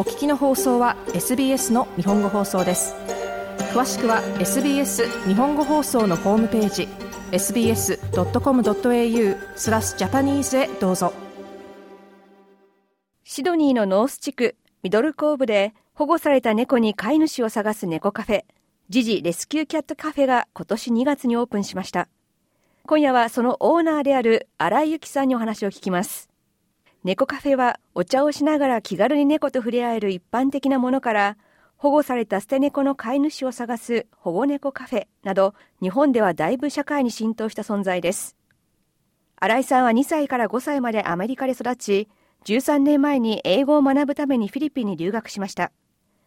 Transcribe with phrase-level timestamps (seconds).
[0.00, 2.94] お聞きの放送は SBS の日本語放送です
[3.74, 6.88] 詳しくは SBS 日本語放送のホームページ
[7.32, 11.12] sbs.com.au スラスジャパニーズへどうぞ
[13.24, 18.42] シドニーのノース地区ミドルコーブで保護された猫に飼い主を探す猫カフェ
[18.88, 22.08] ジジレスキューキャットカフェが今年2月にオープンしました
[22.86, 26.29] 今夜はそのオーナーである新井由紀さんにお話を聞きます
[27.02, 31.38] 猫カフェはお茶をしながら気軽に猫と触れ合える一般的なものから
[31.78, 38.36] 保護された捨て猫の飼い主を探す保護猫カフェなど日本ではだいぶ社会に浸透した存在です
[39.38, 42.08] 新井さんは2歳から5歳までアメリカで育ち
[42.44, 45.72] 13年前に英語を学ぶためにフィリピンに留学しました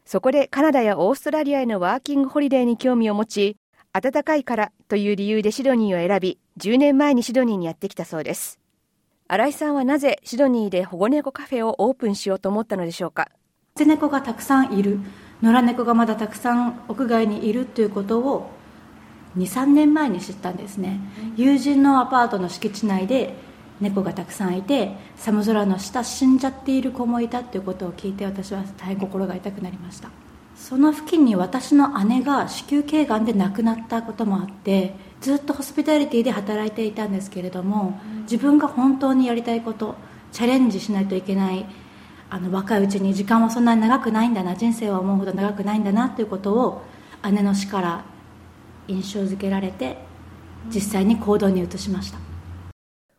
[0.05, 3.57] そこでカナダやオーストラリアへのワーキングホリデーに興味を持ち
[3.93, 8.59] 暖かいからという理由でシドニーを選び10年前にシドニーにやってきたそうです
[9.33, 13.29] 新井さんはなぜシドニーで保護猫カフェをオープンしようと思ったのでしょうか
[13.75, 14.99] 捨て猫がたくさんいる
[15.41, 18.51] 野良猫がまだたくさん屋外にいるということを
[19.35, 20.99] 23年前に知ったんですね、
[21.35, 23.33] うん、友人のアパートの敷地内で
[23.81, 30.11] 猫がたくさんいて寒空の下死んじゃっている子もいたということを聞いて私は大変心が痛くなりました
[30.55, 39.95] その付近に私の姉が子宮頸がんで亡くなったこともあってずっとホスピタリティで働いていたんですけれども自分が本当にやりたいこと
[40.31, 41.65] チャレンジしないといけない
[42.29, 46.81] あの若いうちに時間はそんなに長くないんだな人生は思うほど長くないんだなということを
[47.31, 48.05] 姉の死から
[48.87, 49.97] 印象づけられて
[50.73, 52.19] 実際に行動に移しました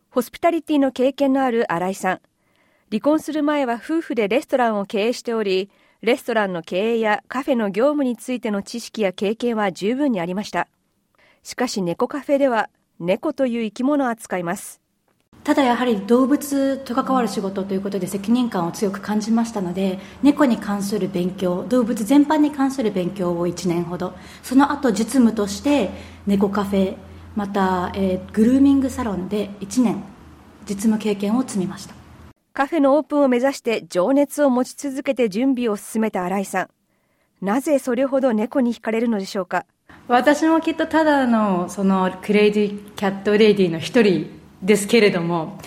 [0.09, 2.21] ホスピタリティの経験のある新井さん
[2.91, 5.69] 離婚する前は夫婦でレストランを経営しており
[6.05, 10.67] レストランの経営やカフェの業務についての知識や経験は十分にありました
[11.43, 14.79] しかし猫カフェでは猫という生き物を扱います
[15.43, 24.13] ただやはり動物と関わる仕事ということで責任感を強く感じましたので猫に関する勉強動物全般に関する勉強を1年ほど
[24.43, 25.89] その後実務として
[26.27, 26.95] 猫カフェ
[27.35, 30.03] また、えー、グルーミングサロンで1年
[30.69, 31.93] 実務経験を積みました
[32.55, 36.69] カフェのオープンを目指して情熱を持ち続けて準備を進めた新井さ
[37.41, 37.45] ん。
[37.45, 39.65] なぜそれほど猫に惹かれるのでしょうか
[40.07, 44.29] 私もきっとただのそのクレイジーキャットレディーの一人
[44.63, 45.57] ですけれども、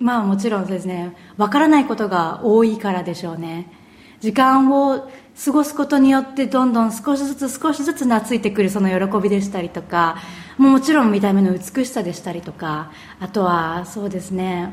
[0.00, 3.70] まあもちろんですね、わからないことが多いからでしょうね。
[4.18, 5.08] 時間を
[5.44, 10.16] 過ごすことによってどんどん少しずつ少しずつ懐いてくるその喜びでしたりとか
[10.58, 14.70] もちろん見た目の美しさでしたりとかあとはそうですね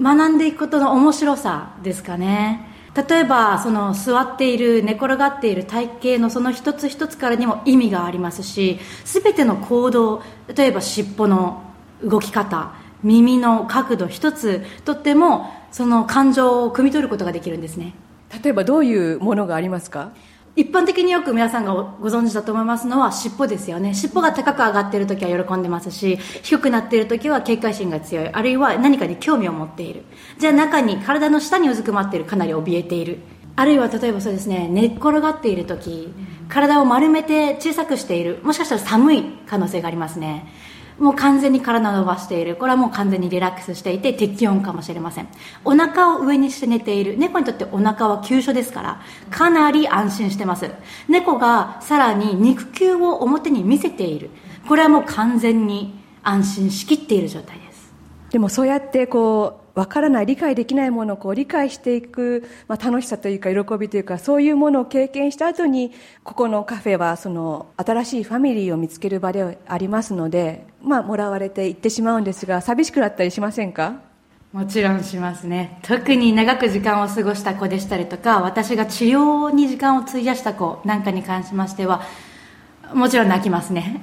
[0.00, 2.66] 学んでいくことの面白さですかね
[3.08, 5.86] 例えばその座っている寝転がっている体
[6.16, 10.22] 型のその一つ一つからにも意味がありますし全ての行動
[10.56, 11.62] 例えば尻尾の
[12.02, 17.94] 動き方耳の角度一つとってもその感情を汲み取ることができるんですね
[18.42, 20.12] 例えばどういうものがありますか
[20.56, 30.04] 一般的によく皆さんがご存知だと思いますのは尻尾ですよね尻尾が高く上がっている時は喜んでますし低くなっている時は警戒心が強いあるいは何かに興味を持っている
[30.38, 33.18] じゃあ中に体の下にうずくまっているかなり怯えている
[33.54, 36.10] あるいは例えばそうですね寝っ転がっている時
[36.48, 40.50] 体を丸めて小さくしているもしかしたら寒い可能性がありますね
[40.98, 45.28] もう完全に体を伸ばしているこれはもう完全にリラックスしていて適温かもしれません
[45.64, 50.70] お腹を上にして寝ている猫にとってお腹は急所ですからかなり安心してます
[51.08, 54.30] 猫がさらに肉球を表に見せている
[54.66, 55.92] これはもう完全に
[56.22, 57.92] 安心しきっている状態です
[58.30, 65.92] でもそうやってこうわからない理解できないものをこう理解していく、まあ、楽しさというか喜びというかそういうものを経験した後に
[66.24, 74.00] ここのカフェはその新しいファミリーを見つける場でありますので、まあ、もらわれて行ってしまうんですが寂しくなったりしませんか
[74.50, 82.00] もちろんしますね特に長く時間を過ごした子でしたりとか私が治療に時間を費やした子なんかに関しましては
[82.94, 84.00] もちろん泣きますね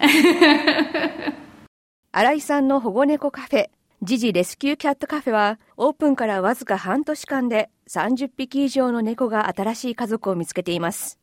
[2.11, 3.69] 新井さんの保護猫カフェ
[4.06, 11.20] ジジレスキューキャットカフェはオープンからわずか半年間で30匹以上の猫が新しい家族を見つけています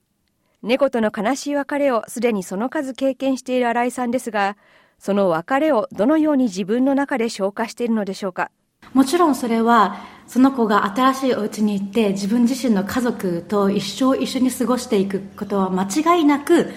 [0.62, 4.56] 猫との悲しい別れをすでにその数経験している新井さんですが
[4.99, 8.50] その別れをどのように自分の中で消化しているのでしょうか
[8.94, 15.82] もちろんそれはその子が新しいお家に行って自分自身の家族と一生一緒に過ごしていくことは間
[16.17, 16.73] 違いなく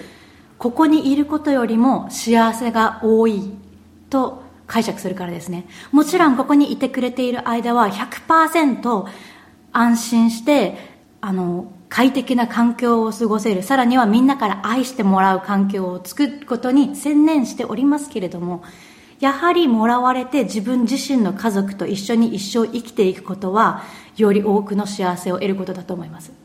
[0.58, 3.52] ここにいることよりも幸せが多い
[4.10, 9.06] と解釈するからですねもちろんここにいてくれている間は100%
[9.72, 10.76] 安心して
[11.20, 18.62] あの快適な環境を過ごせるさらにはみんなから愛してもらう環境を作ることに専念しておりますけれども
[19.20, 23.84] やはりもらわれて自分自身の家族と一緒に一生生きていくことは
[24.16, 26.43] より多くの幸せを得ることだと思います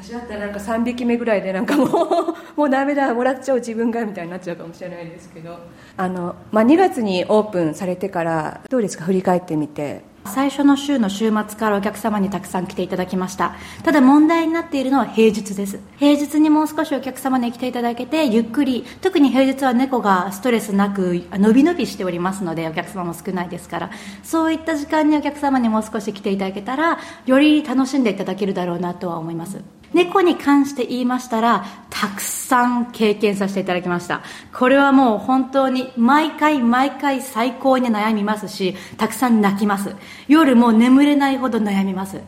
[0.00, 1.88] 私だったらなんか3匹目ぐらいでなんかもう
[2.56, 5.58] もうダメだもらっちゃう自分がみたいになっちゃうかもしれないですけど
[5.96, 13.54] あの、まあ、2月にオープンされてからどうですか振り返ってみて最初の週の週末からお客様にたくさん来ていただきました
[13.84, 23.90] ただ問題になっているのは平日です平日にもう少しお客様に来ていただけてゆっくり特に平日は猫がストレスなく伸び伸びしておりますのでお客様も少ないですから
[24.24, 29.58] そういった時間にお客様にもう少し来ていただけたらより楽しんでいただけるだろうなとは思います
[29.96, 34.22] 猫に関して言いましたらたくさん経験させていただきました
[34.52, 39.96] これはもう本当に毎回毎回最高に悩みますしたくさん泣きます
[40.28, 42.20] 夜もう眠れないほど悩みます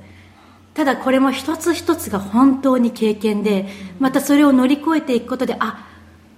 [0.72, 3.66] ただこれも一つ一つが本当に経験で
[3.98, 5.86] またそれを乗り越えていくことであ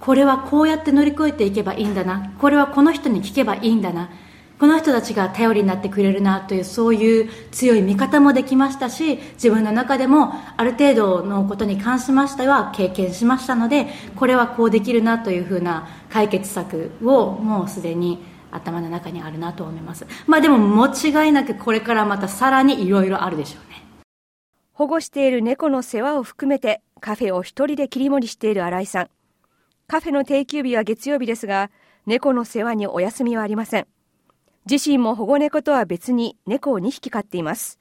[0.01, 4.11] これはこうやって乗り越えていけばいいんだなこれはこの人に聞けばいいんだな
[4.61, 13.87] この人たちが頼りになってくれるなというそういう強い見方もできましたし自分の中でもある程度のことに関しましては経験しましたので
[14.17, 18.19] これはこうできるなというふうな解決策をもうすでに
[18.51, 23.83] 頭の中にあるなと思いますまあでも間違いなくこれからまたさらにいろいろあるでしょうね
[24.75, 29.09] 保護している猫の世話を含めてカフェを一人で切り盛りしている新井さん
[29.87, 31.71] カフェの定休日は月曜日ですが
[32.05, 33.87] 猫の世話にお休みはありません
[34.69, 37.79] 自身も保護猫とは別に猫を2匹飼っています。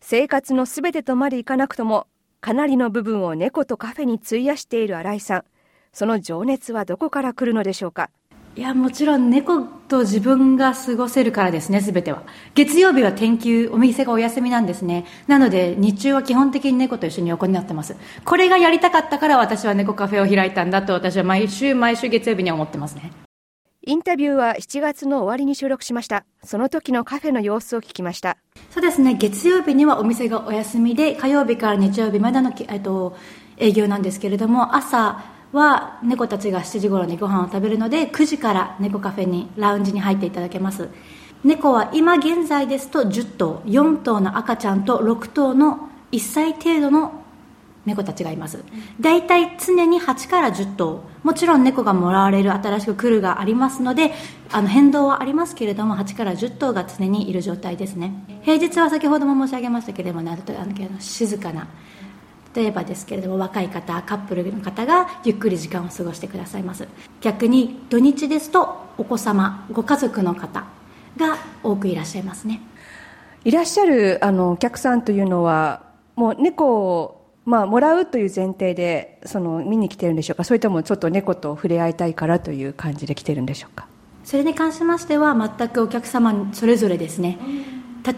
[0.00, 2.06] 生活のすべてとまでいかなくとも、
[2.40, 5.44] かなりの部分を猫とカフェに費やしている新井さん。
[5.92, 8.10] その情熱はどこから来るのでしょうか。
[8.56, 12.22] いや、もちろん猫と自分が過ごせるからですね、すべては。
[12.54, 15.06] 月曜日は天休、お店がお休みなんですね。
[15.26, 17.96] なので、日中は基本的に猫と一緒に横になってます。
[18.24, 23.10] これがやりたかったから私は猫カフェを開いたんだと私は毎週毎週月曜日には思ってますね。
[23.86, 26.24] インタビューは7月の終わりに収録しました。
[26.42, 28.38] その時のカフェの様子を聞きました。
[28.70, 33.14] そうですね、月曜日にはお店がお休みで、火曜日から日曜日までの、えっと、
[33.58, 35.22] 営業なんですけれども、朝
[35.52, 40.88] は猫たちが7時頃にご飯を食べるので、9時から猫カフェに、ラウンジに入っていただけます。
[41.44, 47.23] 猫は今現在ですと10頭、4頭の赤ちゃんと6頭の1歳程度の
[47.86, 48.62] 猫たちがいます
[49.00, 54.12] 大体、いい常に8から10頭もちろん猫がもらわれる新しく来るがありますので
[54.50, 61.68] あの変動はありますけれども8から10頭が常にいる状態ですね平日は先ほども申し上げましたけれどもなるとあの静かな
[62.54, 66.86] 例えばですけれども若い方カップルの方がゆっくり時間を過ごしてくださいます
[67.20, 70.64] 逆に土日ですとお子様ご家族の方
[71.16, 72.60] が多くいらっしゃいますね
[73.44, 75.82] いらっしゃるあのお客さんというのは
[76.16, 83.86] もう猫をまあ、もらうという前提でその見に来てるんでしょうかそれともちょっと猫と触れ合いたいからという感じで来てるんでしょうか
[84.24, 87.38] それに関しましては全くお客様それぞれですね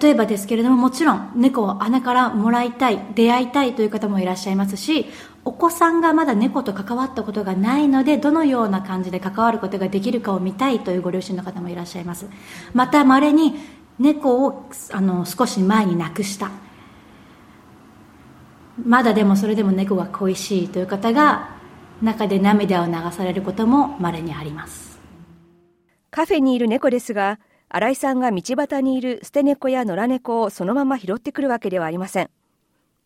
[0.03, 5.07] 例えばですけれどももちろん猫を穴からもらいたい出会いたいという方もいらっしゃいますし
[5.45, 12.27] お子さんがまだ猫と関わったことがないのでどのような感じで関わることができるかを見たいというご両親の方もいらっしゃいます
[12.75, 13.55] また稀に
[13.99, 16.51] 猫をあの少し前に亡くした
[18.87, 21.51] まだでもそれでも猫が恋しいという方が
[22.03, 25.01] 中で涙を流されることも稀にあります
[26.13, 32.31] カフェにいる猫ですが新井さんが道端にいる捨て猫や野良猫をそのまま拾ってくるわけではありません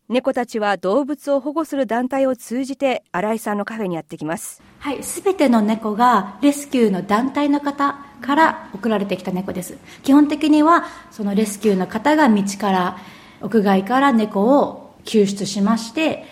[0.07, 12.97] 猫たちは動物を保護する団体を通じて新井さんのカフェにやってきますはいすべての猫がレスキューの団体の方から送られてきた猫です基本的にはそのレスキューの方が道から
[13.41, 16.25] 屋外から猫を救出しまして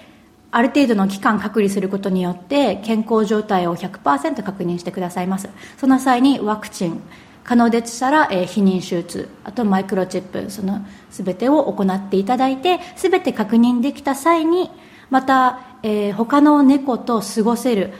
[0.51, 7.01] ある程度の期間隔離することによって健康状態を100%確認してくださいますその際にワクチン
[7.43, 14.69] 可能でしたら、えー、避妊手術あとマイクロチップその全てを行っていただいて全て確認できた際に
[15.09, 17.91] また、えー、他の猫と過ごせる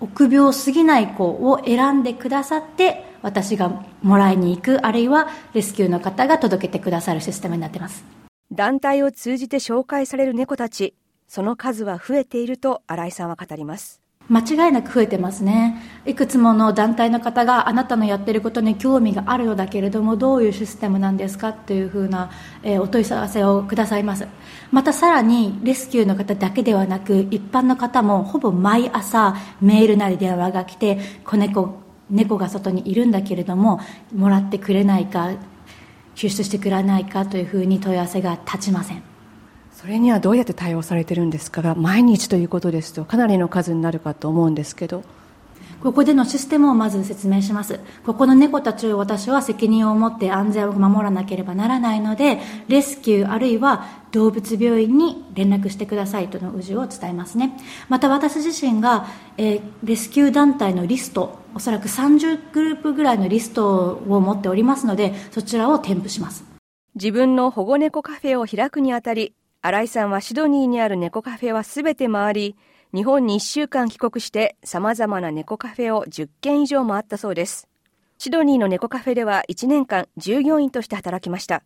[0.00, 3.70] 臆病すぎない子を選んでくださって私が
[4.02, 8.02] もらいに行くあるいはレスキューの方が届けてくださるシステムになってます
[8.52, 10.94] 団体を通じて紹介される猫たち
[11.28, 22.30] その数は増えていると新井さんは語ります間違いなく増えてますねいくつもの団体の方があなたのやってることに興味があるようだけれどもどういうシステムなんですかというふうな、
[22.62, 24.26] えー、お問い合わせをくださいます
[24.72, 31.78] またさらにレスキューの方だけではなく一般の方もほぼ毎朝メールなり電話が来て子猫
[32.08, 33.80] 猫が外にいるんだけれども
[34.14, 35.32] もらってくれないか
[36.20, 39.02] 救出してくれないかというふうに問い合わせが立ちません
[39.72, 45.02] それにはどうやって対応されてるんですかが毎日ということですとかなりの数になるかと思うんですけど
[45.82, 47.80] ここでのシステムをまず説明します。
[48.04, 57.56] ここの猫たちを私は責任を持って安全を守らなければならないので、レスキューあるいは動物病院に連絡してくださいとの氏を伝えますね。
[57.88, 59.06] また私自身が、
[59.38, 66.44] えー、レスキュー団体のリストおそらく30グループぐらいのリストを持っておりますのでそちらを添付します
[66.94, 72.56] 自分の保護猫カフェを開くにあたり新井さんはシドニーにある猫カフェはすべて回り
[72.94, 77.68] 日本に1週間帰国してさまざまな猫カフェを10軒以上回ったそうです
[78.18, 81.62] シドニーの猫カフェでは1年間従業員として働きました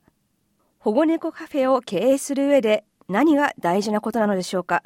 [0.78, 4.82] 保護猫カフェを経営する上で何が大事なことなのでしょうか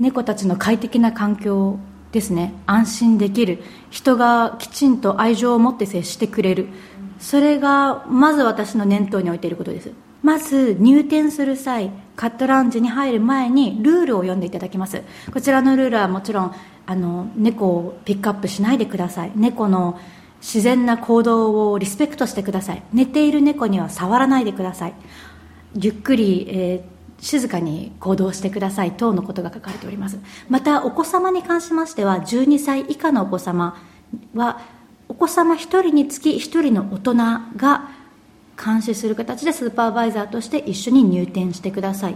[0.00, 1.78] 猫たちの快適な環境
[2.12, 6.66] ですね安心できる人がきちんと愛情を持って接してくれる
[7.18, 9.90] それがまず私の念頭に置いていることです
[10.22, 16.54] まず入店する際カットラウンジに入る前にルールを読んでいただきますこちらのルールはもちろん
[16.86, 19.98] あの猫をピックアップしないでください猫の
[20.40, 24.94] 自然な行動をリスペクトしてください寝ている猫には触らないでください
[25.78, 30.18] ゆっくり、えー静かに行動してください等のことが書かれております
[30.48, 33.80] またお子様に関しましては12歳以下のお子様
[34.34, 34.60] は
[35.08, 37.14] お子様1人につき1人の大人
[37.56, 37.88] が
[38.62, 42.14] 監視する形でスーパーバイザーとして一緒に入店してください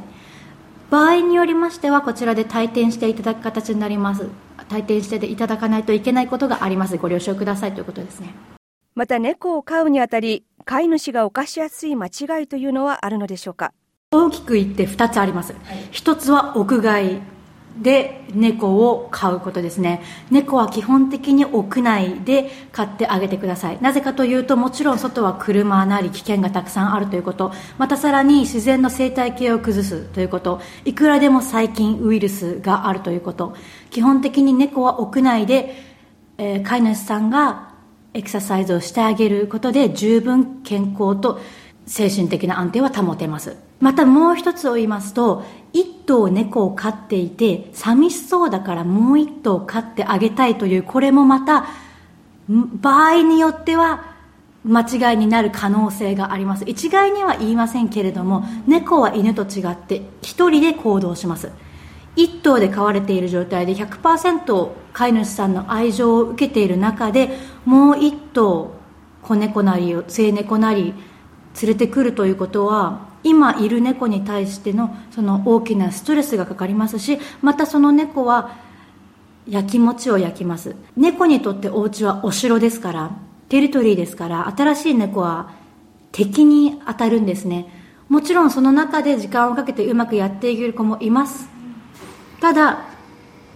[0.91, 4.29] 場合によりましてはこちらで退店していただく形になります
[4.69, 8.35] 退店していただかないといけないことがありますご了承くださいということですね
[8.95, 13.73] また猫を飼うにあたり飼い主が犯しやすい間違いというのはあるのでしょうか
[14.13, 15.63] 大きく言って2つあります、はい、
[15.93, 17.21] 1つは屋外
[17.81, 20.03] で猫を飼うことですね
[20.33, 33.55] 猫は基本的に屋内で飼ってあげてくださいなぜかというともちろん外は車なり危険がたくさんあるということまたさらに自然の生態系を崩すということいくらでも細菌ウイルスがあるということ
[33.91, 35.77] 基本的に猫は屋内で、
[36.39, 37.77] えー、飼い主さんが
[38.15, 41.41] エクササイズをしてあげることで十分健康と
[41.87, 51.67] 精神的な安定は保てますまたもう一つを言いますと1頭猫を飼っていて寂しそうだからもう1頭飼ってあげたいというこれもまた
[52.49, 54.17] 場合によっては
[54.65, 61.51] 間違いになる可能性があります一概には言いませんけれども猫は犬と違って1人で行動します
[62.17, 67.31] 1頭で飼われている状態で100%飼い主さんの愛情を受けている中で
[67.65, 68.75] もう1頭
[69.23, 70.93] 子猫なり末性猫なり
[71.63, 78.57] 連れてくるということは今いる猫に対してのその大きなストレスがかかりますしまたその猫は
[79.49, 83.11] やきもちを焼きます猫にとってお家はお城ですから
[83.49, 85.51] テリトリーですから新しい猫は
[86.13, 87.67] 敵に当たるんですね
[88.09, 91.49] もちろんその中で時間をかけてうまくやっていける子もいます
[92.41, 92.85] ただ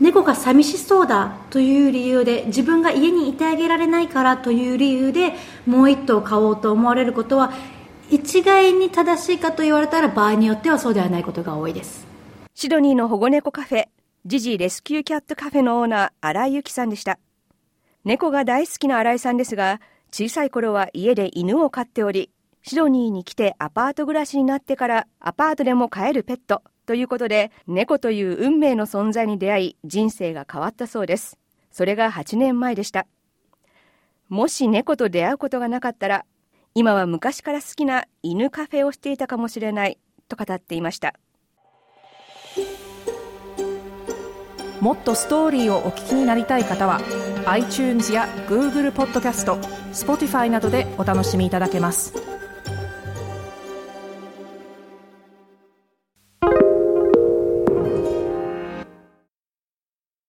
[0.00, 5.35] 猫が寂しそうだという理由で自分が家にいてあげられないからという理由で
[5.66, 7.52] もう一頭買おうと思われることは
[8.11, 12.07] 一概に正しいかと言われたら場合によってはそうではないことが多いです
[12.55, 13.89] シドニーの保護猫カフェ
[14.27, 17.19] ジジレスキューキャットカフェのオーナー新井由紀さんでした
[18.05, 19.81] 猫が大好きな新井さんですが
[20.13, 22.31] 小さい頃は家で犬を飼っており
[22.63, 31.39] シドニーに来てアパート暮らしになってからアパートでも飼えるペットということで猫という運命の存在に出会い人生が変わったそうです
[31.71, 33.07] それが8年前でした
[34.29, 36.25] もし猫と出会うことがなかったら
[36.76, 41.14] 今は昔から好きな犬カフェをしていたかもしれないと語っていました
[44.81, 47.00] もっとストーリーをお聞きになりたい方は
[47.47, 49.57] iTunes や Google ポッドキャスト
[49.93, 52.34] Spotify などでお楽しみいただけます。